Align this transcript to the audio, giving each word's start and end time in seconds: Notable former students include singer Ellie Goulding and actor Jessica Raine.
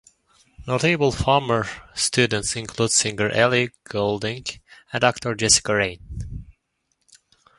Notable 0.65 1.11
former 1.11 1.67
students 1.93 2.55
include 2.55 2.89
singer 2.91 3.29
Ellie 3.29 3.69
Goulding 3.83 4.45
and 4.91 5.03
actor 5.03 5.35
Jessica 5.35 5.75
Raine. 5.75 6.47